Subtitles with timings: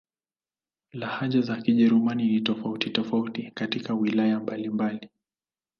[0.93, 5.09] Lahaja za Kijerumani ni tofauti-tofauti katika wilaya mbalimbali.